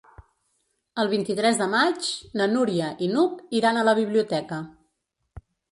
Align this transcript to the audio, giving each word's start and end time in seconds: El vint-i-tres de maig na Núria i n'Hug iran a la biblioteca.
El 1.03 1.11
vint-i-tres 1.11 1.59
de 1.61 1.67
maig 1.75 2.09
na 2.41 2.49
Núria 2.57 2.91
i 3.09 3.13
n'Hug 3.15 3.47
iran 3.61 3.79
a 3.83 3.87
la 3.91 3.97
biblioteca. 4.05 4.65